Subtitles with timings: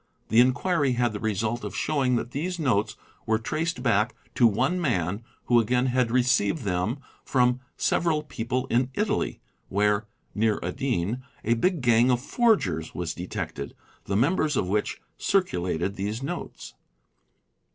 [0.29, 2.95] The inquiry had the result of showing that these notes
[3.27, 8.89] were traced back to one man who again had received them from several people in
[8.95, 13.75] Italy, where (near Adine) a big gang of forgers was detected,
[14.05, 16.73] the members of which circulated these notes.